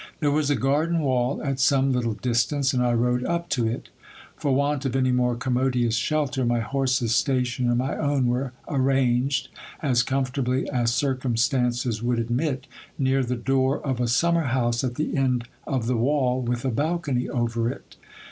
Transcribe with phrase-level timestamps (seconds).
[0.19, 3.89] There was a garden wall at some little distance, and I rode up to it
[4.35, 9.49] For want of any more commodious shelter, my horse's station and my own were arranged,
[9.79, 12.65] as comfortably as cir cumstances would admit
[12.97, 16.71] near the door of a summer house at the end of the will, with a
[16.71, 17.95] balcony over it.